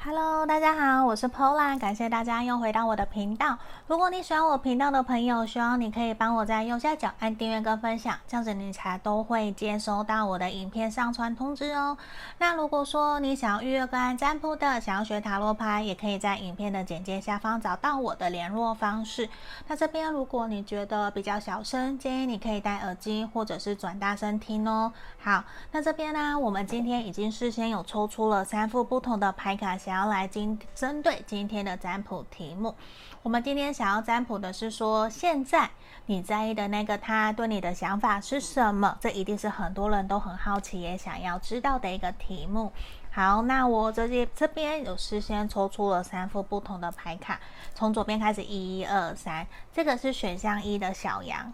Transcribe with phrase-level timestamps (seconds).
[0.00, 3.58] Hello，大家好，我是 Pola，感谢大家又回到我的频道。
[3.88, 11.98] 如果你喜欢我频道的朋友，希望你可以帮我在右下角按订阅跟分享，这样子你才都会接收到我的影片上传通知哦。
[12.38, 19.28] 那如果说你想要预约个案占卜的，想要学塔罗牌，也可以在影片的简介下方找到我的联络方式。
[19.66, 24.92] 那这边如果你觉得比较小声，建议你可以戴耳机或者是转大声听哦。
[25.20, 25.42] 好，
[25.72, 32.74] 那这边呢，我们今天已经事先有抽出了三副不同的牌卡，想要来今针对今天的占卜题目，
[33.22, 35.70] 我们今天想要占卜的是说，现在
[36.04, 38.98] 你在意的那个他对你的想法是什么？
[39.00, 42.70] 这一定是很多人都很好奇也想要知道的一个题目。
[43.10, 47.40] 好，那我这里这边有事先抽出了三副不同的牌卡，
[47.74, 51.50] 从左边开始，一、二、三，这个是选项一的小羊，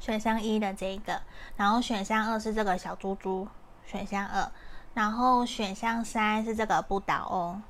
[0.00, 1.20] 选项一的这个，
[1.58, 3.46] 然后选项二是这个小猪猪，
[3.84, 4.50] 选项二。
[4.94, 7.62] 然后选项三是这个不倒翁，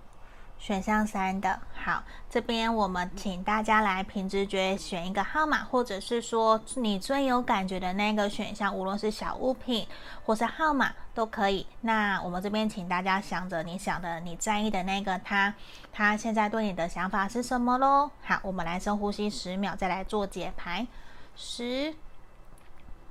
[0.59, 1.59] 选项三的。
[1.75, 9.87] 好，这边我们请大家来凭直觉选一个号码，或者是说你最有感觉的那个选项，无论是小物品
[10.25, 11.67] 或是号码都可以。
[11.81, 15.55] 那我们这边请大家想着你想的、你在意的那个他，
[15.93, 18.11] 他现在对你的想法是什么喽？
[18.23, 20.87] 好，我们来深呼吸十秒，再来做解牌。
[21.35, 21.95] 十、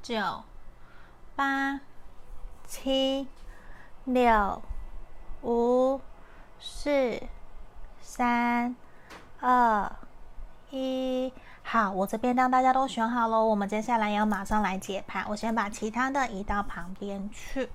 [0.01, 0.43] 九、
[1.35, 1.79] 八、
[2.67, 3.27] 七。
[4.05, 4.61] 六、
[5.43, 6.01] 五、
[6.59, 7.23] 四、
[8.01, 8.75] 三、
[9.39, 9.89] 二、
[10.71, 11.31] 一，
[11.63, 13.45] 好，我这边让大家都选好喽。
[13.45, 17.69] 我们接下来要马上来解盘，我先把其他的移到旁边去。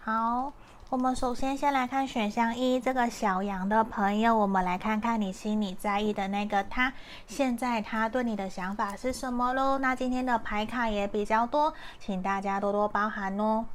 [0.00, 0.52] 好，
[0.90, 6.92] 我们首先先来看选项一，这个小羊的朋友，我们来看看你心里在意的那个他，
[7.28, 9.78] 现在他对你的想法是什么喽？
[9.78, 13.66] 那今天的牌卡也比较多，请大家多多包涵哦。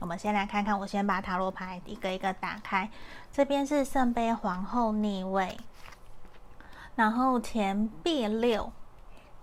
[0.00, 2.90] 我们先来看看，我先把塔罗牌一个一个打开。
[3.32, 5.56] 这边是圣杯皇后逆位，
[6.94, 8.72] 然后钱币六。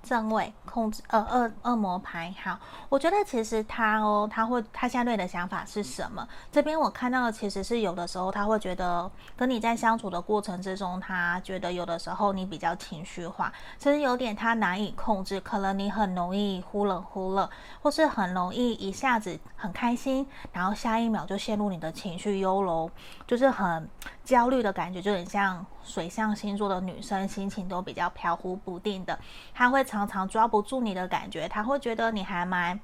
[0.03, 6.27] 正位控制呃恶恶魔牌，好，我觉得其实他哦，他会他相对的想法是什么？
[6.51, 17.49] 这边我看到的其实是有的时候他会觉得跟你在相处的过程之中，他觉得有的时候你比较情绪化，其实有点他难以控制，可能你很容易忽冷忽热，
[17.81, 22.89] 或是很容易一下子很开心，然后下一秒就陷入你的情绪忧柔，
[23.27, 23.87] 就是很
[24.23, 25.65] 焦虑的感觉，就很像。
[25.83, 29.19] 水象星座的女生心情都比较飘忽不定的，
[29.53, 32.79] 她会常常抓不住你的感觉，她会觉得你还蛮。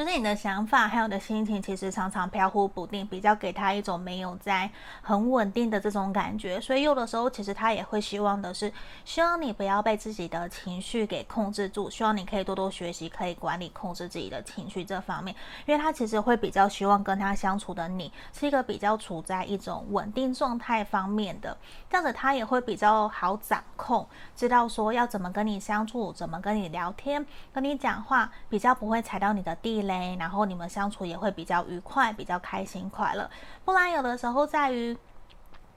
[0.00, 4.70] 就是你的想法还有你的心情，其实常常飘忽不定，比较给他一种没有在
[5.02, 6.58] 很稳定的这种感觉。
[6.58, 8.72] 所以有的时候，其实他也会希望的是，
[9.04, 15.36] 希望你不要被自己的情绪给控制住，希望你可以多多学习，可以管理控制自己的情绪这方面。
[15.66, 21.54] 因为他其实会比较希望跟他相处的你是一个比较处在一种稳定状态方面的，
[21.90, 29.89] 这样子他也会比较好掌控，知道说要怎么跟你相处，怎么跟你聊天，跟你讲话，比较不会踩到你的地。
[30.18, 33.28] 然后你们相处也会比较愉快，比较开心快乐。
[33.64, 34.96] 不然有的时候在于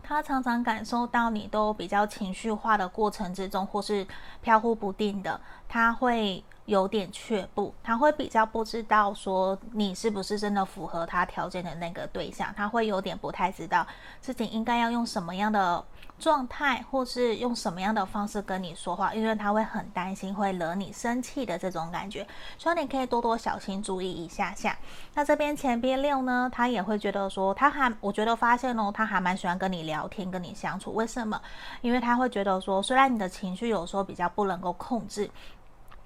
[0.01, 4.05] 他常常感受到你都比较情绪化的过程之中，或是
[4.41, 13.85] 飘忽不定的，他会有点却步，他会比较不知道说你是不是真的符合他条件的那个对象，他会有点不太知道
[14.19, 15.83] 自己应该要用什么样的。
[16.23, 22.25] 状态，或是用什么样的方式跟你说话，因为他会很担心会惹你生气的这种感觉，
[22.57, 24.77] 所以你可以多多小心注意一下下。
[25.15, 30.93] 那这边前边六呢，他也会觉得说，他还我觉得发现哦，他还蛮喜欢跟你聊天，跟你相处。
[30.93, 31.41] 为什么？
[31.81, 35.29] 因为他会觉得说，虽然你的情绪有时候比较不能够控制，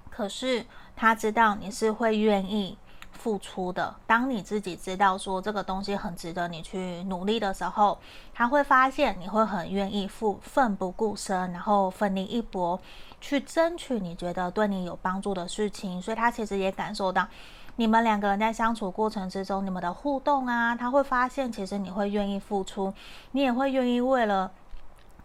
[0.10, 2.76] 可是他知道你是会愿意。
[3.18, 7.98] 付出的，当你自己知道说这个东西很值得你去努力的时候，
[8.34, 12.80] 他会发现你会很愿意付奋不顾身，然后奋力一搏
[13.20, 16.02] 去争取你觉得对你有帮助的事情。
[16.02, 17.28] 所以他其实也感受到
[17.76, 22.94] 你们两个人在相处过程之中，你们的互动啊，他会发现其实你会愿意付出，
[23.32, 24.52] 你也会愿意为了。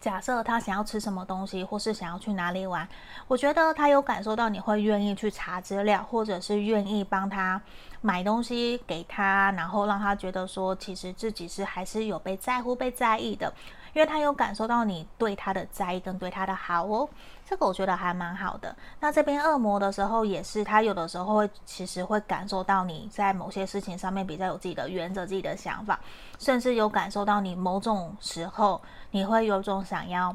[0.02, 2.86] 假设他想要吃什么东西，或是想要去哪里玩，
[3.28, 7.62] 我觉得他有感受到你会愿意去查资料，或者是愿意帮他
[8.00, 13.54] 买东西给他，然后让他觉得说，其实自己是还是有被在乎、被在意的。
[13.94, 17.08] 因为他有感受到你对他的在意跟对他的好哦，
[17.44, 18.74] 这个我觉得还蛮好的。
[19.00, 26.00] 那这边恶魔的时候也是，他有的时候会其实会感受到你在某些事情上面比较有自己的原则、自己的想法，
[26.38, 28.80] 甚至有感受到你某种时候
[29.10, 30.34] 你会有种想要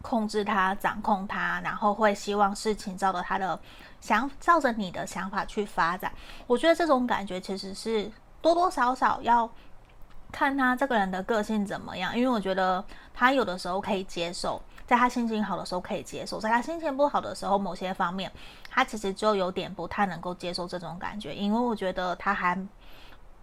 [0.00, 3.58] 控制他、掌控他，然后会希望事情照着他的
[4.00, 6.10] 想，照着你的想法去发展。
[6.46, 8.10] 我觉得这种感觉其实是
[8.40, 9.50] 多多少少要。
[10.34, 12.82] 看他这个人的个性怎么样，因为我觉得
[13.12, 14.58] 他有的时候可以接受，
[14.92, 18.30] 在他心情好的时候可以接受，在他心情不好的时候，某些方面
[18.70, 22.62] 他其实就有点不太能够接受这种感觉，因为我觉得他还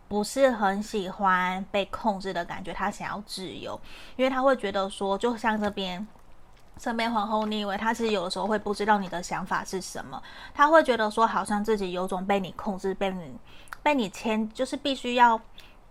[0.07, 3.81] 不是很喜欢被控制的感觉，他想要自由，
[4.15, 6.07] 因为他会觉得说，就像这边。
[6.77, 10.21] 圣杯皇后逆位，他其实有的时候会不知道你的想法是什么，
[10.53, 13.35] 他会觉得说好像自己有种被你控制，被你
[13.83, 15.41] 被你牵，就是必须要，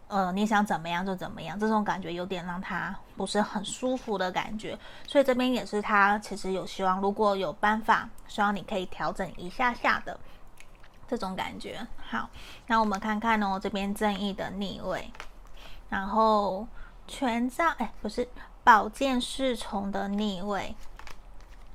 [0.09, 10.19] 呃，你想怎么样就怎么样，这种感觉有点让他不是很舒服的感觉，所以这边也是他其实有希望，如果有办法，希望你可以调整一下下的
[11.07, 11.87] 这种感觉。
[11.99, 12.29] 好，
[12.67, 15.13] 那我们看看哦，这边正义的逆位，
[15.89, 16.67] 然后
[17.07, 18.29] 权杖，哎，不是。
[18.65, 20.77] 宝剑侍从的逆位，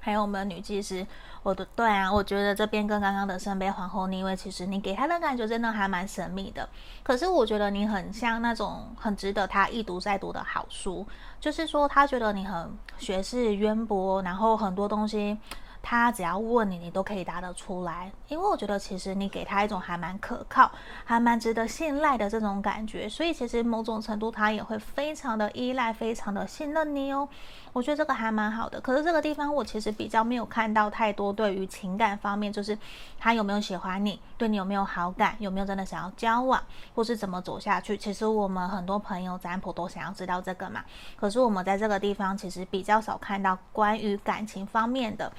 [0.03, 1.07] 还有我们女技师，
[1.43, 6.67] 我的对啊，我觉得这边跟刚刚的圣杯皇后逆位，其实你给他的感觉真的还蛮神秘的。
[7.03, 11.07] 可是我觉得你很像那种很值得他一读再读的好书，
[11.39, 15.37] 就是说他觉得你很学识渊博，然后很多东西。
[15.85, 20.71] 他只要问你，你都可以答得出来，因为我觉得其实你给他一种还蛮可靠、
[21.05, 27.29] 还蛮值得信赖的这种感觉，所以其实某种程度他也会非常的依赖、非常的信任你哦。
[27.73, 28.81] 我觉得这个还蛮好的。
[28.81, 32.75] 可是这个地方我其实比较没有看到太多对于情感方面，就是
[33.19, 36.59] 他有没有喜欢你，对你有没有好感，有没有真的想要交往，
[36.95, 37.95] 或是怎么走下去。
[37.95, 40.83] 其实我们很多朋友占卜都想要知道这个嘛。
[41.15, 45.31] 可是我们在这个地方其实比较少看到关于感情方面的。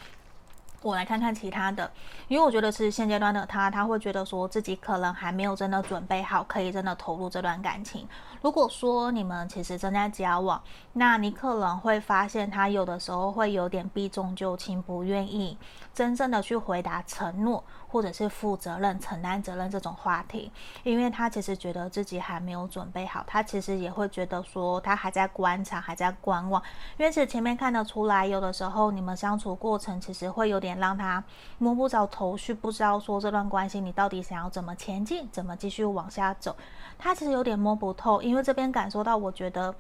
[0.84, 1.90] 我来看看其他的，
[2.28, 8.06] 因为我觉得是现阶段的他，他会觉得说自己可能还没有真的准备好，可以真的投入这段感情。
[8.42, 15.56] 如果说你们其实正在交往，那你可能会发现他有的时候会有点避重就轻，不愿意
[15.94, 20.52] 真正的去回答承诺，或者是负责任、承担责任这种话题，
[20.82, 26.62] 因为他其实觉得自己还没有准备好，他其实也会觉得说他还在观察，还在观望。
[26.98, 31.24] 因为其实前面看得出来，有的时候你们相处过程其实会有点让他
[31.56, 36.54] 摸不着头绪，不知道说这段关系你到底想要怎么前进，怎么继续往下走，
[36.98, 38.34] 他其实有点摸不透，因为。
[38.34, 39.72] 因为这边感受到，我觉得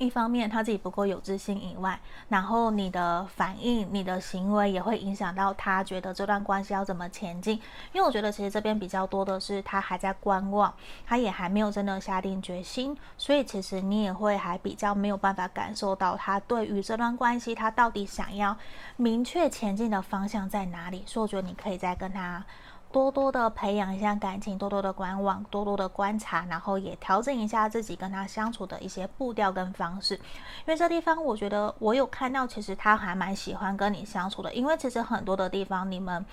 [0.00, 2.00] 一方面他自己不够有自信以外，
[2.30, 7.60] 然后你的反应、你的行为也会影响到他觉得这段关系要怎么前进。
[7.92, 10.72] 因为我觉得其实这边比较多的是他还在观望，
[11.06, 18.56] 他也还没有真的下定决心，所以其实你也会还比较没有办法感受到他对于这段关系他到底想要
[18.96, 21.04] 明确前进的方向在哪里。
[21.06, 22.42] 所以我觉得你可以再跟他。
[22.92, 30.14] 多多的培养一下感情，多多的观望，多多的观察，然后也调整一下自己跟他相处的一些步调跟方式。
[30.14, 30.22] 因
[30.66, 34.52] 为这地方，我觉得我有看到，其实他还蛮喜欢跟你相处的。
[34.52, 36.24] 因为其实很多的地方，你们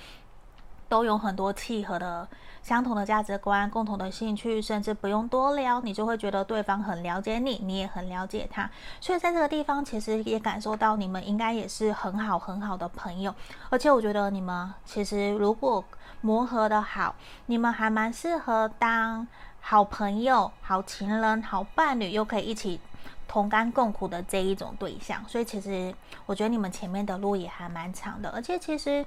[0.89, 2.27] 都有很多契合的、
[2.61, 8.69] 相同的价值观、共同的兴趣，甚至不用多聊，你就会觉得对方很了解你，你也很了解他。
[8.99, 13.33] 所以在这个地方，其实也感受到你们应该也是很好很好的朋友。
[13.69, 15.83] 而且我觉得你们其实如果
[16.21, 19.27] 磨合的好，你们还蛮适合当
[19.59, 22.79] 好朋友、好情人、好伴侣，又可以一起
[23.27, 25.23] 同甘共苦的这一种对象。
[25.27, 25.93] 所以其实
[26.25, 29.05] 我觉得你们前面的路也还蛮长的，而且其实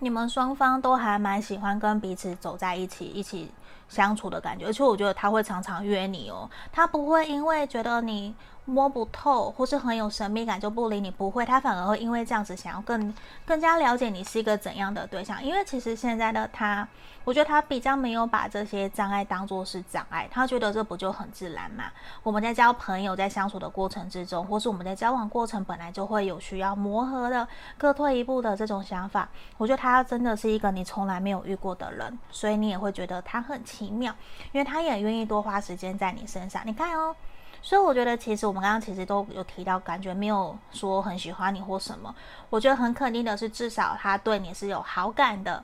[0.00, 3.50] 你们双方都还蛮喜欢跟彼此走在一起，一起
[3.88, 4.66] 相处的感觉。
[4.66, 8.34] 而且我觉得他会常常约你哦，他不会因为觉得你。
[8.70, 13.14] 摸不透，或是很有神秘感就不理你，不会，他反而会因为这样子想要更
[13.46, 15.42] 更加了解你是一个怎样的对象。
[15.42, 16.86] 因为其实现在的他，
[17.24, 21.84] 我觉得他比较没有把这些障碍当作是障碍，他觉得这不就很自然嘛？
[22.22, 27.48] 我们在交朋友，在相处的过程之中，或是我们在交往过程本来就会有需要磨合的，
[27.78, 29.26] 各退一步的这种想法。
[29.56, 34.14] 我觉得他真的是一个你从来没有遇过的人，所以你也会觉得他很很奇妙，
[34.52, 36.62] 因为他也愿意多花时间在你身上。
[36.64, 37.14] 你看哦。
[37.60, 42.14] 所以我觉得，其实我们刚刚其实都有提到，感觉没有说很喜欢你或什么。
[42.50, 45.62] 我觉得很肯定的是，至少他对你是有好感的，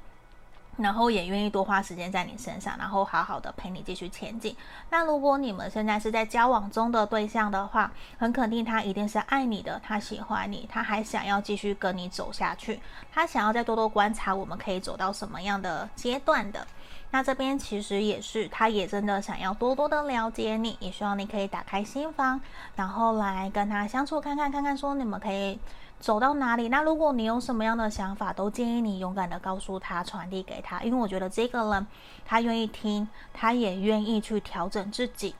[0.76, 4.56] 然后也愿意多花时间在你身上，然后好好的陪你继续前进。
[4.90, 12.80] 那如果你们现在是在交往中的对象的话，很肯定他一定是爱你的，他喜欢你，他还想要继续跟你走下去，
[13.12, 16.66] 他想要再多多观察我们可以走到什么样的阶段的。
[17.14, 22.40] 那这边其实也是，他也真的想要多多的了解你，也希望你可以打开心房，
[22.74, 25.56] 然后来跟他相处看看，看看说你们可以
[26.00, 26.68] 走到哪里。
[26.68, 31.86] 那如果你有什么样的想法，都建议你勇敢的告诉他，传递给他，因为我觉得这个人
[32.26, 35.36] 他愿意听，他也愿意去调整自己。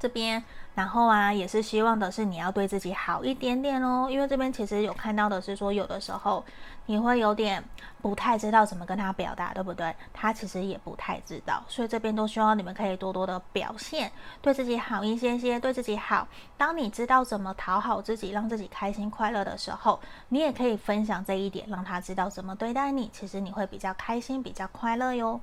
[0.00, 0.42] 这边。
[0.72, 6.42] 然后啊，也是希望的是你要对自己好一点点哦，因为这边其实有看到的是说，有的时候
[6.86, 7.62] 你会有点
[8.00, 9.94] 不太知道怎么跟他表达，对不对？
[10.14, 16.26] 他其实也不太知道，所以这边都希望你们可以多多的表现，对自己好一些些，对自己好。
[16.56, 25.40] 当你知道怎么讨好自己，让自己开心快乐的时候，你也可以分享这一点，让他知道怎么对待你，其实你会比较开心，比较快乐哟。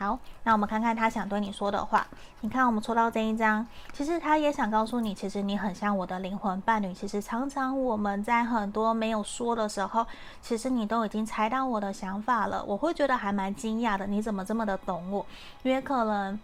[0.00, 2.06] 好，那我们看看他想对你说的话。
[2.40, 6.90] 你看，我们抽到这一张，其实他也想告诉你，其实你很像我的灵魂伴侣。
[6.94, 10.06] 其实常常我们在很多没有说的时候，
[10.40, 12.64] 其实你都已经猜到我的想法了。
[12.64, 15.26] 我会觉得还蛮惊讶的，你怎么这么的懂我？
[15.64, 16.40] 因为可能。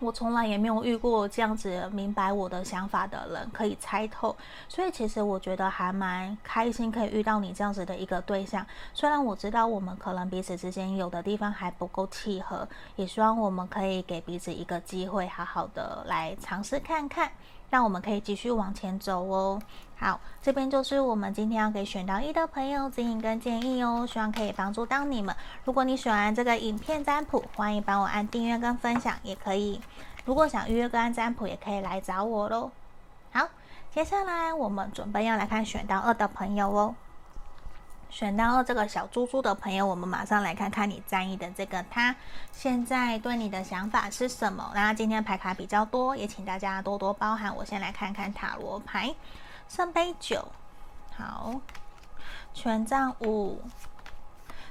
[0.00, 4.36] 我从来也没有遇过这样子明白我的想法的人，可以猜透，
[4.68, 8.64] 所以其实我觉得还蛮开心，可以遇到你这样子的一个对象。
[8.94, 17.30] 虽然我知道我们可能彼此之间有的地方还不够契合，也希望我们可以给彼此一个机会，好好的来尝试看看。
[17.70, 19.60] 让我们可以继续往前走哦。
[20.00, 25.34] 好，这边就是我们今天要给选到一的朋友指引跟建议哦，希望可以帮助到你们。
[25.64, 29.80] 如果你喜欢这个影片占卜，欢迎帮我按订阅跟分享，也可以。
[30.24, 32.70] 如果想预约个案占卜，也可以来找我喽。
[33.32, 33.48] 好，
[33.92, 36.94] 接下来我们准备要来看选到二的朋友哦。
[38.08, 42.14] 选到二这个小猪猪的朋友，我们马上来看看你在意的这个他
[42.52, 44.70] 现在对你的想法是什么。
[44.74, 47.54] 那今天牌卡比较多，也请大家多多包涵。
[47.56, 49.14] 我先来看看塔罗牌，
[49.68, 50.48] 圣杯九，
[51.16, 51.60] 好，
[52.54, 53.60] 权杖五。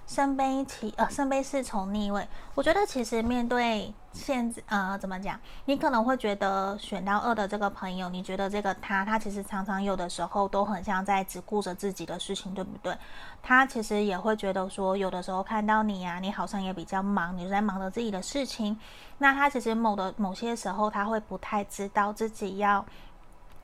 [0.07, 2.25] 圣杯七，呃，圣杯四从逆位。
[2.55, 5.37] 我觉得其实面对现，呃，怎么讲？
[5.65, 12.97] 你可能会觉得选到二的这个朋友，你觉得这个他，他其实常常有的时候都很像在只顾着自己的事情，对不对？
[13.43, 18.79] 他其实也会觉得说，有的时候看到你呀、啊，你好像也比较忙，你在忙着自己的事情。
[19.17, 22.85] 那他其实某的某些时候，他会不太知道自己要。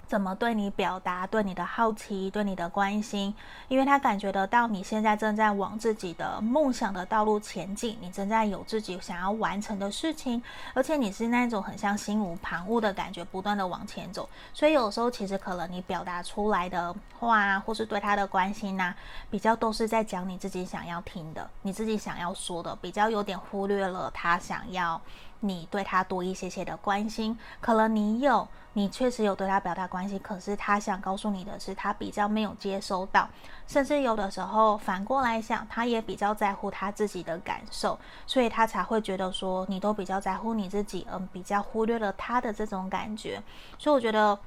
[0.06, 3.34] 怎么对你表达对你的好奇，对你的关心？
[3.68, 10.42] 因为他感觉得到你现在正在往自己的梦想的道路前进，你正在有自己想要完成的事情，
[10.74, 14.30] 而且你是那种很像心无旁骛的感觉，不断的往前走。
[14.54, 18.94] 所以有时候其实可能你表达出来的话，或是对他的关心呐，
[19.32, 25.02] 比较都是在讲你自己想要听的，你自己想要说的，比较有点忽略了他想要
[25.44, 27.38] 你对他多一些些的关心。
[27.62, 28.48] 可能你有。
[28.76, 33.30] 你确实有对他表达关心，可是他想告诉你的是，他比较没有接收到，
[33.68, 43.44] 甚至有的时候反过来想，他也比较在乎他自己的感受，所以他才会觉得说你都比较在乎你自己，嗯，比较忽略了他的这种感觉，
[43.78, 44.40] 所以我觉得。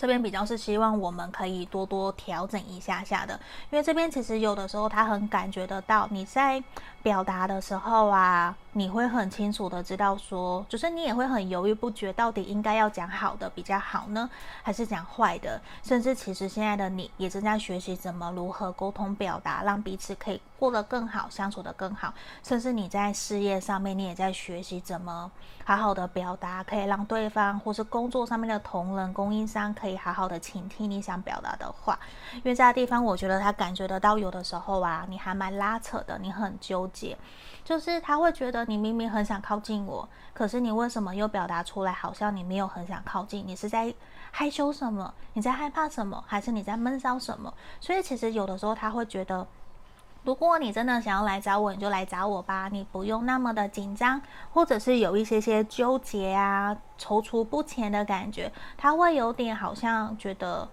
[0.00, 3.34] 这边比较是希望我们可以多多调整一下下的，
[3.68, 6.62] 因为这边其实有的时候他很感觉得到你在
[7.02, 14.30] 表达的时候啊，你会很清楚的知道说，就是你也会很犹豫不决，到底应该要讲好的比较好呢，
[14.62, 15.60] 还是讲坏的？
[15.82, 22.14] 甚至其实现在的你也正在学习怎么如何沟通表达，让彼此可以过得更好，相处得更好。
[22.44, 25.28] 甚至你在事业上面，你也在学习怎么
[25.64, 29.88] 好好的表达，可以让对方或是工作上面的同仁、供应商可以。
[29.88, 31.98] 可以好好的倾听你想表达的话，
[32.34, 37.16] 因为这个地方我觉得他感觉得到，有的时候啊，你还蛮拉扯的，你很纠结，
[37.64, 43.42] 就是他会觉得你明明很想靠近我，可是你为什么又表达出来，好像你没有很想靠近？
[43.46, 43.94] 你是在
[44.30, 45.14] 害羞什么？
[45.32, 46.22] 你在害怕什么？
[46.26, 47.54] 还是你在闷骚什么？
[47.80, 49.46] 所以其实有的时候他会觉得。
[50.24, 54.20] 如果你真的想要来找我，你就来找我吧，你不用那么的紧张，
[54.52, 60.68] 或者是有一些些纠结啊、踌躇不前的感觉，他会有点好像觉得。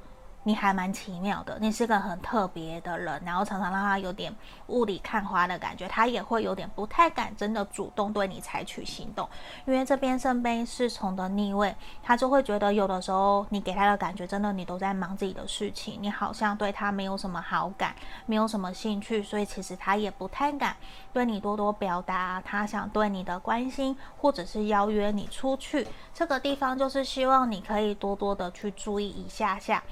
[0.47, 4.31] 你还蛮奇妙的，你是个很特别的人，然后常常让他有点
[4.67, 9.27] 雾里看花的感觉，他也会有点不太敢真的主动对你采取行动，
[9.65, 17.95] 因为这边圣杯侍从的逆位，他就会觉得有的时候你给他的感觉真的你都在忙自己的事情，你好像对他没有什么好感，
[18.27, 20.77] 没有什么兴趣，所以其实他也不太敢
[21.11, 29.83] 对你多多表达他想对你的关心，或者是邀约你出去，这个地方就是希望你可以多多的去注意一下下。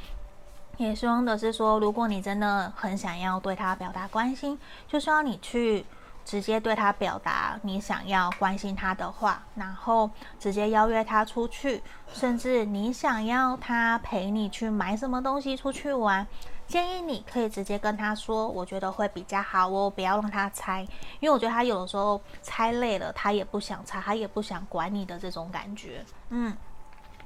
[0.77, 5.86] 也希望的是说，如果你真的很想要对他表达关心，就希望你去
[6.25, 16.25] 直接对他表达你想要关心他的话，然后直接邀约他出去，甚至你想要他陪你去买什么东西出去玩，
[16.65, 20.82] 建议你可以直接跟他说，我觉得会比较好哦，不要让他猜，
[21.20, 26.58] 因为我觉得他有的时候猜累了，他也不想猜，他也不想管你的这种感觉，嗯。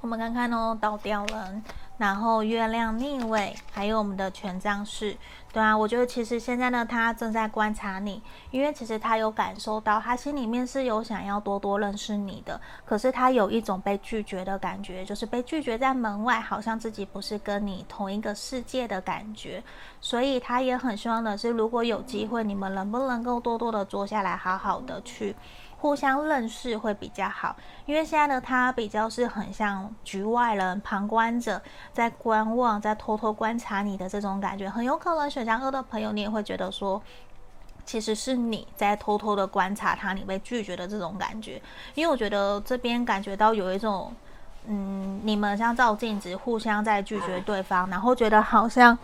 [0.02, 1.64] 我们看看哦，倒吊人。
[1.98, 5.18] 然后月亮逆位，还有我们的权杖四，
[5.52, 19.64] 对啊，我觉得其实现在呢，他正在观察你，因为其实他有感受到，他心里面是有想要多多认识你的，可是他有一种被拒绝的感觉，就是被拒绝在门外，好像自己不是跟你同一个世界的感觉，
[20.00, 25.36] 所以他也很希望的是，如果有机会，你们能不能够多多的坐下来，好好的去。
[25.80, 27.56] 互相认识会比较好，
[27.86, 31.62] 因为现在呢他比较是很像局外人、旁观者，
[31.94, 37.00] 在观望、在偷偷观察你的这种感觉，很有可能选项二的朋友，你也会觉得说，
[37.86, 41.62] 其实是你在偷偷的观察他，你被拒绝的这种感觉。
[41.94, 44.12] 因为我觉得这边感觉到有一种，
[44.66, 48.98] 嗯，你们像照镜子，互相在拒绝对方，然后觉得好像。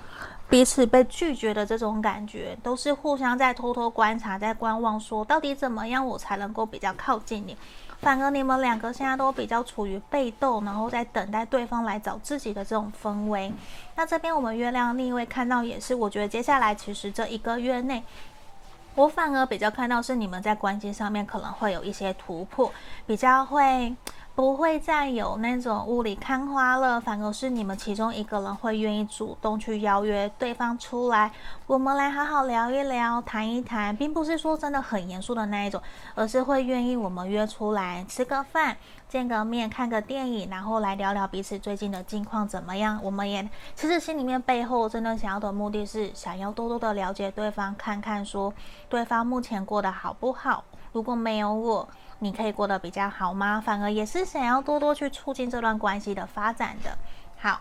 [0.54, 7.58] 彼此被拒绝的这种感觉，都是互相在偷偷观察，在观望，说到底怎么样我才能够比较靠近你？
[8.02, 13.52] 反而你们两个现在都比较处于被动，然后在等待对方来找自己的这种氛围。
[13.96, 18.04] 那这边我们月亮逆位看到也是，我觉得接下来其实这一个月内，
[18.94, 22.72] 我反而比较看到是你们在关系上面可能会有一些突破，
[23.08, 23.96] 比较会。
[24.36, 31.32] 不会再有那种雾里看花了，反而是你们其中一个人会愿意主动去邀约对方出来，
[31.68, 35.80] 我们来好好聊一聊，谈一谈，并不是说真的很严肃的那一种，
[36.16, 38.76] 而是会愿意我们约出来吃个饭、
[39.08, 43.00] 见个面、看个电影，然后来聊聊彼此最近的近况怎么样。
[43.04, 48.52] 我们也其实心里面背后真的想要的目的是想要多多的了解对方，看看说
[48.90, 50.64] 对方目前过得好不好。
[50.92, 51.88] 如果没有我。
[52.24, 53.60] 你可以过得比较好吗？
[53.60, 56.98] 反而也是想要多多去促进这段关系的发展的。
[57.38, 57.60] 好，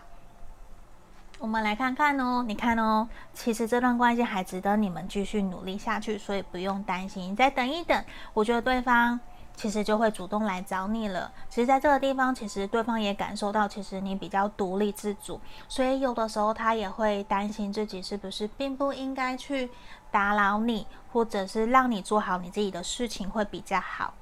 [1.37, 2.45] 我们来看看哦。
[2.47, 7.35] 你看哦，其实这段关系还值得你们继续努力下去，所以不用担心。
[7.35, 9.19] 再等一等，我觉得对方
[9.53, 11.29] 其实就会主动来找你了。
[11.49, 19.69] 其实在这个地方，其实对方也感受到，其实你比较独立自主，所以有的时候他也会担心自己是不是并不应该去
[20.09, 24.13] 打扰你，或者是让你做好你自己的事情会比较好。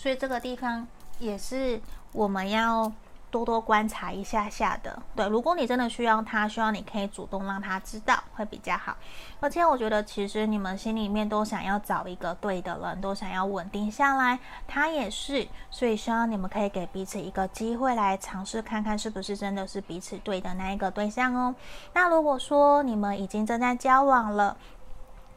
[0.00, 0.86] 所以这个地方
[1.18, 1.78] 也是
[2.12, 2.90] 我们要
[3.30, 4.98] 多多观察一下下的。
[5.14, 8.96] 对，如果你真的需要他，希望你可以主动让他知道，会比较好。
[9.40, 15.46] 而且我觉得，其实你们心里面都想要找一个对的人，都想要稳定下来，他也是。
[15.70, 21.54] 所以希望你们可以给彼此一个机会，来尝试看看是不是真的是彼此对的那一个对象哦。
[21.92, 24.56] 那如果说你们已经正在交往了，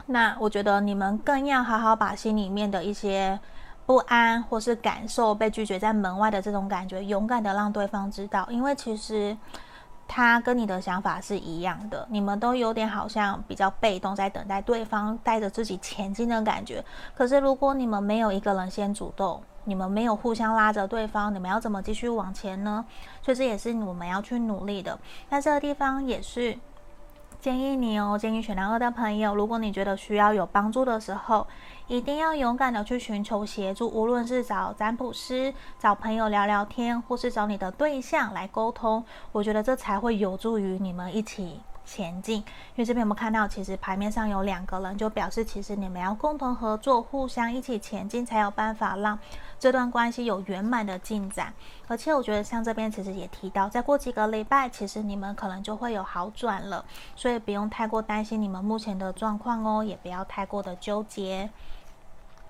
[0.06, 3.38] 那我觉得你们更要好好把心里面的一些。
[3.86, 9.36] 不安或是感受被拒绝在门外的这种感觉，勇敢的让对方知道，因为其实
[10.08, 16.84] 他跟你的想法是一样的，你们都有点好像比较被动，在等待对方带着自己前进的感觉。
[17.14, 22.84] 可是如果你们没有一个人先主动，你们没有互相拉着对方，你们要怎么继续往前呢？
[23.22, 24.98] 所以这也是我们要去努力的。
[25.30, 26.58] 那这个地方也是
[27.44, 31.46] 建议你哦，建议选到二的朋友，如果你觉得需要有帮助的时候。
[31.88, 42.36] 一定要勇敢的去寻求协助，无论是找占卜师、找朋友聊聊天，或是找你的对象来沟通，我觉得这才会有助于你们一起前进。
[42.38, 42.44] 因
[42.76, 49.18] 为这边我们看到，其实牌面上有两个人，就表示其实你们要共同合作，互相一起前进，才有办法让
[49.58, 51.52] 这段关系有圆满的进展。
[51.86, 61.50] 而且我觉得像这边其实也提到，再过几个礼拜，其实你们可能就会有好转了，所以不用太过担心你们目前的状况哦，也不要太过的纠结。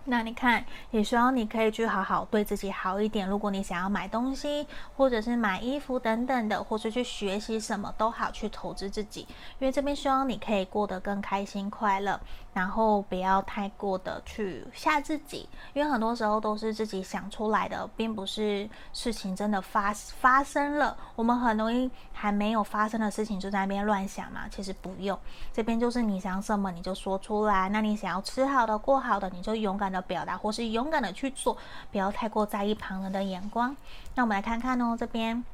[0.07, 3.27] 那你看，也希望你可以去好好对自己好一点。
[3.27, 9.23] 如果你想要买东西，或者是买衣服等等的，或是去学习什么都好，去投资自己。
[9.59, 12.21] 因为这边希望你可以过得更开心快乐，
[12.55, 15.47] 然后不要太过的去吓自己。
[15.75, 20.97] 因为很多时候都是自己想出来的，并不是事情真的发发生了。
[21.15, 24.49] 我们很容易还没有发生的事情就在那边乱想嘛。
[24.49, 25.19] 其实不用，
[25.53, 27.69] 这边就是你想什么你就说出来。
[27.69, 31.57] 那你想要吃好的、过好的，你就勇敢的表达，或是勇敢的去做，
[31.91, 33.77] 不要太过在意旁人的眼光。
[34.15, 35.45] 那我们来看看哦，这边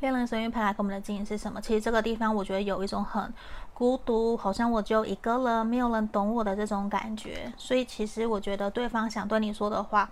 [0.00, 1.60] 恋人神諭牌来给我们的建议是什么？
[1.60, 3.32] 其实这个地方我觉得有一种很
[3.78, 7.52] 孤独，好像我只有一个人，没有人懂我的这种感觉。
[7.56, 10.10] 所以其实我觉得对方想对你说的话。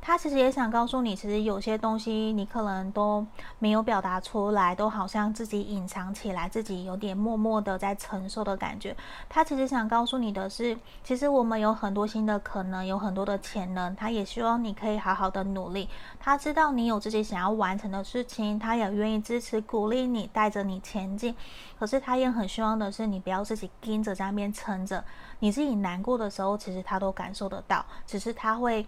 [0.00, 3.26] 他其实也想告诉你，其实有些东西你可能都
[3.58, 8.96] 没有表达出来，都好像自己隐藏起来，自己有点默默的在承受的感觉。
[9.28, 13.94] 他其实想告诉你的是，其实我们有很多新的可能，有很多的潜能。
[13.96, 15.88] 他也希望你可以好好的努力。
[16.18, 21.34] 他知道你有自己想要完成的事情，他也愿意支持、鼓励你，带着你前进。
[21.78, 25.04] 可是他也很希望的是，你不要自己盯着在那边撑着。
[25.40, 28.86] 你自己难过的时候，其实他都感受得到，只是他会。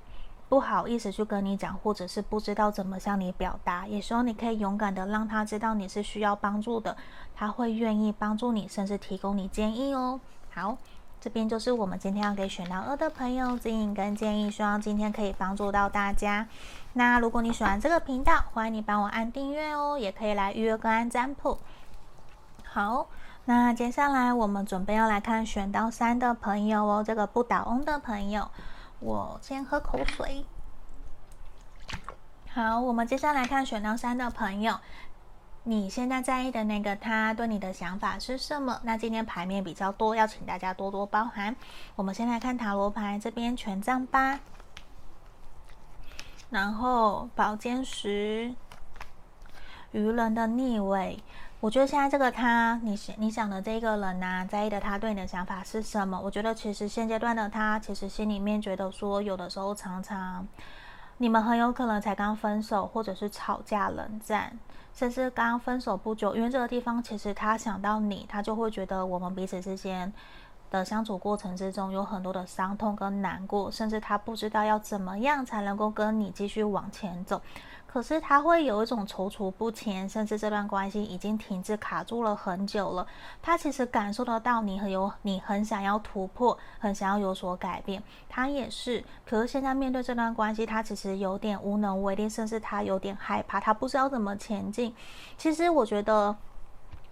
[0.51, 6.97] 不好意思去跟你讲，或者是不知道怎么向你表达，也希望你可以勇敢的让他知道你是需要帮助的，
[7.37, 10.19] 他会愿意帮助你，甚至提供你建议哦。
[10.53, 10.77] 好，
[11.21, 16.49] 这边就是我们今天要给选到二的朋友指引跟建议，希望今天可以帮助到大家。
[16.95, 21.61] 那如果你喜欢这个频道，欢迎你帮我按订阅哦，也可以来预约个案占卜。
[22.65, 23.07] 好，
[23.45, 28.49] 那接下来我们准备要来看选到三的朋友哦，这个不倒翁的朋友。
[29.01, 30.45] 我先喝口水。
[32.51, 34.79] 好，我们接下来看选到三的朋友，
[35.65, 38.81] 你现在在意的那个他对你的想法是什么？
[38.83, 41.57] 那今天牌面比较多，要请大家多多包涵。
[41.97, 44.41] 我们先来看塔罗牌，这边权杖八，
[46.51, 48.55] 然后宝剑十，
[49.93, 51.23] 愚人的逆位。
[51.61, 56.19] 我觉得现在这个他，你想你想的这个人呐、在意的他对你的想法是什么？
[56.19, 60.49] 我觉得其实现阶段的他，其实心里面觉得说，有的时候常常
[61.19, 64.59] 你们很有可能才刚分手，或者是吵架冷战，
[64.95, 66.35] 甚至刚分手不久。
[66.35, 70.11] 因为这个地方，其实他想到你，他就会觉得我们彼此之间
[70.71, 77.43] 的相处过程之中有很多的伤痛跟难过，甚至他不知道要怎么样才能够跟你继续往前走。
[77.93, 83.05] 可是他会有一种踌躇不前，甚至这段关系已经停滞卡住了很久了。
[83.43, 88.01] 他其实感受得到你很有，你很想要突破，很想要有所改变。
[88.29, 94.95] 他也是，可是现在面对这段关系，他其实有点无能为力，甚至他有点害怕，他不知道怎么前进。
[95.37, 96.37] 其实我觉得。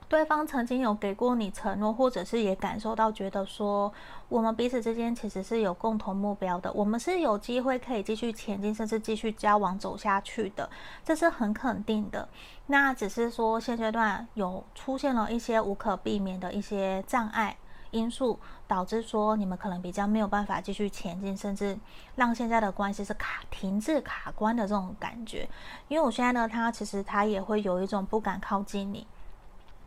[0.09, 3.92] 对方曾经有给过你承诺，或者是也感受到觉得说，
[4.31, 10.71] 我们彼此之间其实是有共同目标的，我们是有机会可以继续前进，甚至继续交往走下去的，
[11.05, 12.27] 这是很肯定的。
[12.68, 17.59] 那只是说现阶段有出现了一些无可避免的一些障碍
[17.90, 21.79] 因素，导致说你们可能比较没有办法继续前进，甚至
[22.16, 25.47] 让现在的关系是卡停滞卡关的这种感觉。
[25.88, 29.07] 因为我现在呢，他其实他也会有一种不敢靠近你。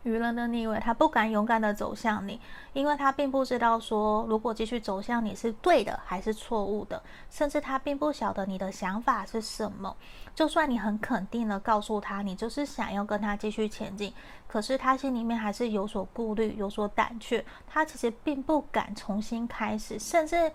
[0.03, 2.39] 愚人的逆位，他不敢勇敢的走向你，
[2.73, 9.95] 因为他并不知道说，如果继续走向你是对的还是错误的，甚至他并不晓得你的想法是什么。
[10.33, 14.13] 就算你很肯定的告诉他，你就是想要跟他继续前进，
[14.47, 20.51] 可是他心里面还是有所顾虑，有所胆怯，他其实并不敢重新开始，甚至。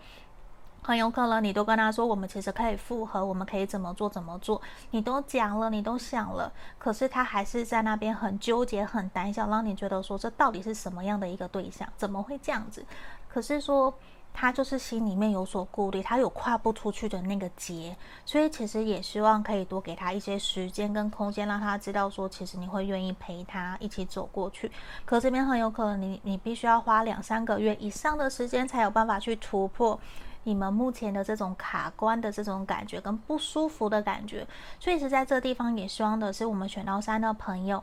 [0.87, 11.89] 很有可能你都跟他说，我们其实可以复合，我们可以怎么做怎么做，你都讲了，你都想了，可是他还是在那边很纠结、很胆小，让你觉得说，这到底是什么样的一个对象？
[11.97, 12.87] 怎么会这样子？
[13.29, 13.93] 可是说
[14.33, 24.71] 他就是心里面有所顾虑，他有跨不出去的那个结，所以其实也希望可以多给他一些时间跟空间，让他知道说，其实你会愿意陪他一起走过去。
[25.05, 29.99] 可这边很有可能你你必须要花两三个月以上的时间，才有办法去突破。
[30.47, 34.47] 你们目前的这种卡关的这种感觉跟不舒服的感觉，
[34.79, 37.83] 所以是在这地方也希望的是我们选到三的朋友。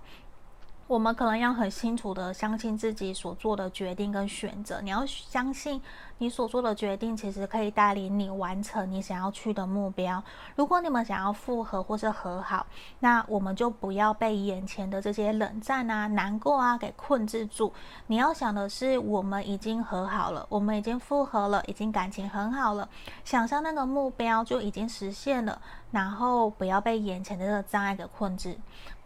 [0.85, 4.81] 我们可能要很清楚的相信自己所做的决定跟选择。
[4.81, 5.81] 你要相信
[6.17, 10.21] 你所做的决定，其实可以带领你完成你想要去的目标。
[10.55, 12.65] 如果你们想要复合或是和好，
[12.99, 17.73] 那我们就不要被眼前的这些冷战啊、难过啊给困制住。
[18.07, 22.87] 你要想的是，我们已经和好了，我们已经复合了，已经感情很好了，
[23.23, 25.61] 想象那个目标就已经实现了。
[25.91, 28.57] 然后不要被眼前的这个障碍给困制。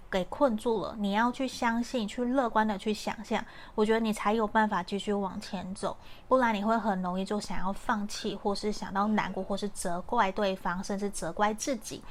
[0.10, 3.44] 给困住了，你要去相信，去乐观的去想象，
[3.76, 5.96] 我觉得你才有办法继续往前走，
[6.28, 12.04] 不然你会很容易就想要放弃，或是想到难过，或是责怪对方，甚至责怪自己，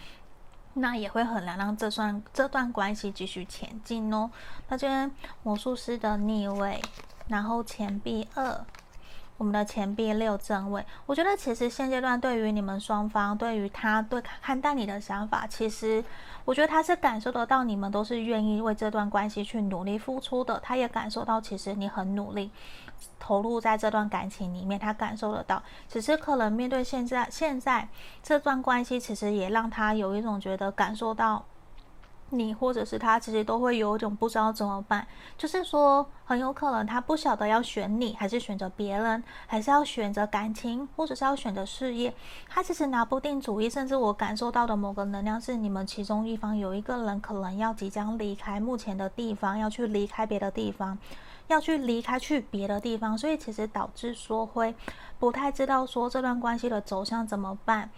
[0.75, 4.31] 那也会很难让这段这段关系继续前进哦。
[4.69, 5.11] 那这边
[5.43, 6.83] 魔术师的逆位，
[7.29, 8.65] 然后钱币二。
[9.39, 16.03] 我们的钱币六正位，我觉得其实现阶段对于你们双方，对于他对看待你的想法，其实
[16.45, 22.51] 我觉得他是感受得到你们都是愿意为这段关系去努力付出的，他也感受到其实你很努力
[23.21, 27.87] 投入在这段感情里面，他感受得到，只是可能面对现在现在
[28.23, 31.45] 这段关系，其实也让他有一种觉得感受到。
[32.31, 35.07] 你或者是他，其实都会有一种不知道怎么办，
[35.39, 42.13] 就是说很有可能他不晓得要选你，还是选择别人，还是要选择感情，或者是要选择事业，
[42.49, 43.71] 他其实拿不定主意。
[43.71, 50.99] 甚至我感受到的某个能量是，你们其中一方有一个人可能要即将离开目前的地方，要去离开别的地方，
[51.47, 54.75] 要去离开去别的地方，所以其实导致说会
[55.19, 57.89] 不太知道说这段关系的走向怎么办。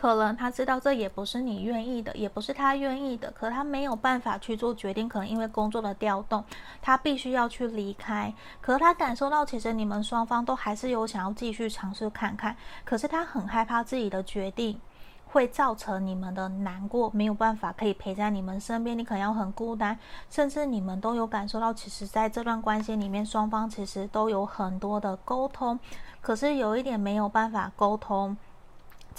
[0.00, 5.06] 可能他知道这也不是你愿意的，也不是他愿意的，可他没有办法去做决定。
[5.06, 6.42] 可能因为工作的调动，
[6.80, 8.32] 他必须要去离开。
[8.62, 12.56] 可是他感受到，其实你们双方都还是有想要继续尝试看看。
[12.82, 14.80] 可是他很害怕自己的决定
[15.26, 19.98] 会造成你们的难过，没有办法可以陪在你们身边，你可能要很孤单，
[20.30, 25.78] 甚至你们都有感受到，其实在这段关系里面，双方其实都有很多的沟通，
[26.22, 28.34] 可是有一点没有办法沟通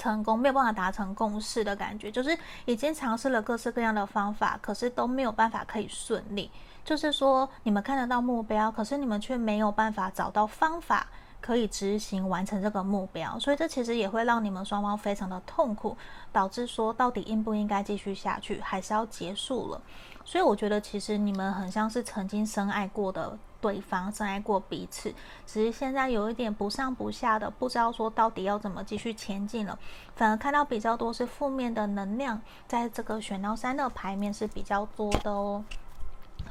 [0.02, 6.50] 成功，没有办法达成共识的感觉，就是已经尝试了各式各样的方法，可是都没有办法可以顺利，
[6.84, 11.08] 就是说你们看得到目标，可是你们却没有办法找到方法。
[11.42, 15.98] 可以执行完成这个目标，所以这其实也会让你们双方非常的痛苦，
[16.32, 19.82] 导致说到底应不应该继续下去，还是要结束了。
[20.24, 25.14] 所以我觉得其实你们很像是曾经深爱过的对方，深爱过彼此，
[25.46, 29.78] 只是现在有一点不上不下的，不知道说到底要怎么继续前进了。
[30.16, 35.64] 反而看到比较多是负面的能量，在这个选到三的牌面是比较多的哦。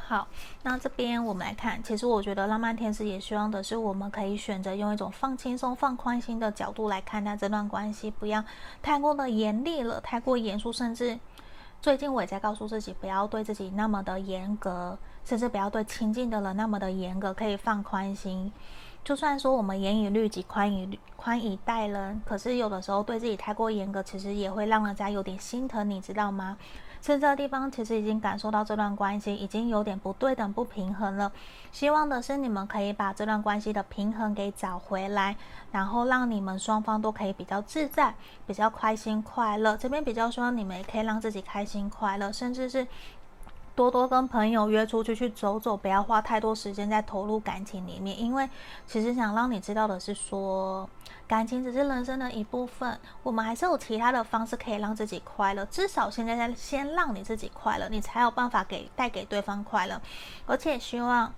[0.07, 0.29] 好，
[0.63, 8.43] 那这边我们来看，其实我觉得浪漫天使也希望的是，我们可以选择用一种放轻松、放宽心的角度来看待这段关系，不要
[8.83, 11.19] 太过的严厉了，太过严肃，甚至
[11.81, 18.53] 最近我也在告诉自己，不要对自己那么的严格，甚至不要对亲近的人那么的严格，可以放宽心。
[19.03, 26.59] 就算说我们严以律己，宽以宽以待人，可是有的时候对自己太过严格，其实也会让人家有点心疼，你知道吗？
[27.01, 31.33] 在这个地方，其实已经感受到这段关系已经有点不对等、不平衡了。
[31.73, 35.35] 希望的是你们可以把这段关系的平衡给找回来，
[35.73, 38.15] 然后让你们双方都可以比较自在、
[38.47, 39.79] 比较开心、快乐。
[39.79, 42.87] 这边比较希望你们也可以让自己开心、快乐，甚至是。
[43.75, 48.47] 多多跟朋友约出去去走走，不要花太多时间在投入感情里面，因为
[48.87, 50.89] 其实想让你知道的是说，
[51.27, 55.65] 感情只是人生的一部分，我们还是有其他的方式可以让自己快乐。
[55.67, 59.99] 至少现在先让你自己快乐，你才有办法给带给对方快乐。
[60.45, 61.33] 而且希望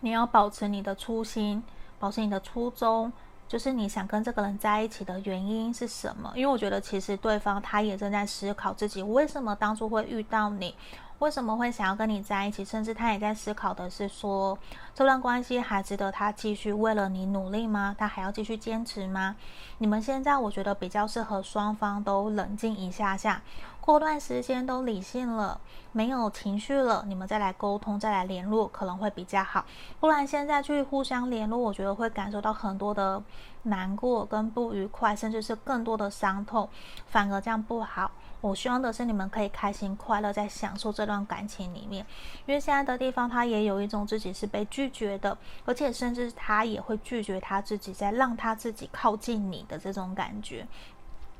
[0.00, 1.62] 你要保持你的初心，
[1.98, 3.12] 保持你的初衷，
[3.46, 6.32] 就是你想跟这个人在一起的原因是什么？
[6.34, 10.74] 因为我觉得其实对方他也正在思考自己为什么当初会遇到你。
[11.20, 12.64] 为什么会想要跟你在一起？
[12.64, 14.58] 甚至他也在思考的是说，
[14.94, 17.94] 这段关系还值得他继续为了你努力吗？
[17.98, 19.36] 他还要继续坚持吗？
[19.76, 23.42] 你们现在我觉得比较适合双方都冷静一下下，
[23.90, 29.64] 过段时间都理性了，没有情绪了，你们再来沟通，再来联络可能会比较好。
[29.98, 33.20] 不然现在去互相联络，我觉得会感受到很多的
[33.64, 36.68] 难过跟不愉快，甚至是更多的伤痛，
[37.08, 38.12] 反而这样不好。
[38.40, 42.06] 我希望的是你们可以开心快乐，在享受这段感情里面，
[42.46, 50.64] 因为现在的地方他也有一种自己是被拒绝的，而且甚至他也会拒绝他自己，在让他自己靠近你的这种感觉。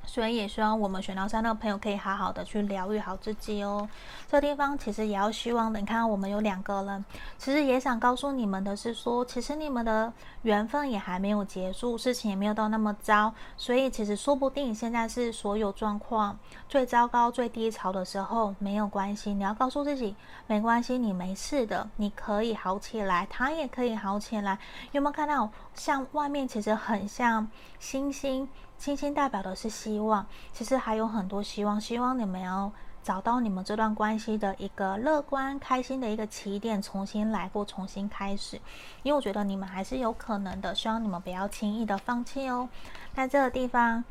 [0.04, 3.88] 所以也希望我们选到三的朋友可以好好的去疗愈好自己哦。
[4.28, 7.04] 这地方其实也要希望的，你看我们有两个人，
[7.38, 13.32] 其实也想告诉你们的是说，其实你们的缘分也还没有结束，事情也没有到那么糟。
[13.56, 19.32] 所以其实说不定现在是所有状况最糟糕、最低潮的时候，没有关系。
[19.32, 24.58] 你要告诉自己，没关系，你没事的，你可以好起来，他也可以好起来。
[24.92, 28.48] 有没有看到，像外面其实很像星星？
[28.80, 31.78] 星星代表的是希望，其实还有很多希望。
[31.78, 38.58] 希望你们要找到你们这段关系的一个乐观、开心的一个起点，重新来过，重新开始。
[39.02, 42.70] 因为我觉得你们还是有可能的，希望你们不要轻易的放弃哦。
[43.14, 44.02] 在这个地方，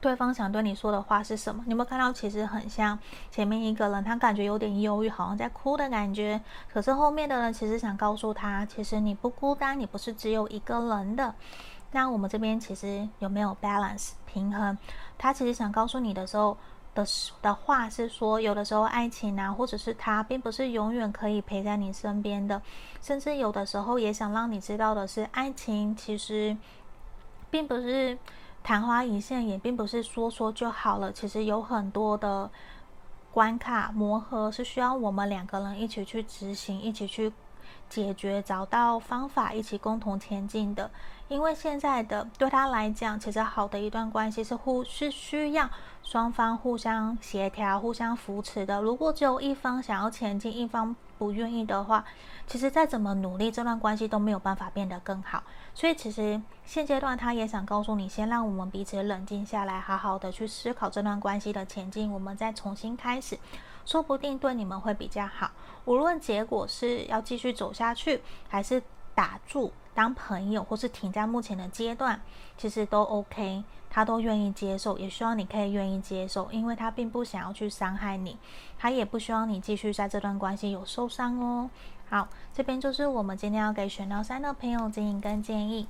[0.00, 1.62] 对方想对你说的话是什么？
[1.66, 2.10] 你有没有看到？
[2.10, 2.98] 其实很像
[3.30, 6.40] 前面一个人，他感觉有点忧郁，好像在哭的感觉。
[6.72, 11.34] 可是后面的人其实想告诉他，其实你不孤单，你不是只有一个人的。
[11.92, 14.78] 那我们这边其实有没有 balance 平衡？
[15.18, 16.56] 他其实想告诉你的时候
[16.94, 17.04] 的
[17.42, 22.62] 的话是说，有的时候爱情啊，或者是他并不是永远可以陪在你身边的，
[23.02, 26.56] 甚至有的时候也想让你知道的是，爱情其实
[27.50, 28.16] 并不是
[28.62, 31.12] 昙花一现，也并不是说说就好了。
[31.12, 32.50] 其实有很多的
[33.32, 37.32] 关卡磨合是需要我们两个人一起去执行，一起去
[37.88, 40.90] 解决，找到方法，一起共同前进的。
[41.30, 45.70] 因为现在的对他来讲，其实好的一段关系是互是需要
[46.02, 48.82] 双方互相协调、互相扶持的。
[48.82, 52.04] 如果只有一方想要前进，一方不愿意的话，
[52.48, 55.40] 其实再怎么努力，这段关系都没有办法变得更好。
[55.72, 63.38] 所以，其实现阶段他也想告诉你，先让我们彼此冷静下来，好好的去思考这段关系的前进，我们再重新开始，
[63.84, 65.52] 说不定对你们会比较好。
[65.84, 68.82] 无论结果是要继续走下去，还是
[69.14, 69.72] 打住。
[70.00, 72.18] 当朋友，或是停在目前的阶段，
[72.56, 78.38] 其实都 OK，他都愿意接受，也希望你可以愿意接受，因为他并不想要去伤害你，
[78.78, 81.68] 他也不希望你继续在这段关系有受伤哦。
[82.08, 85.86] 好，这边就是我们今天要给选到三的朋友指引跟建议。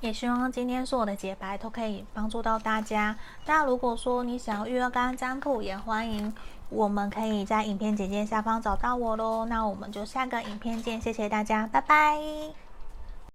[0.00, 3.14] 也希望今天所有的解牌都可以帮助到大家。
[3.46, 6.34] 那如果说你想要预约刚刚占卜，也欢迎
[6.68, 9.44] 我们可以在影片简介下方找到我喽。
[9.44, 12.69] 那我们就下个影片见，谢谢大家，拜拜。